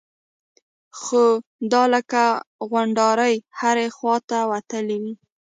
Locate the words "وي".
5.03-5.13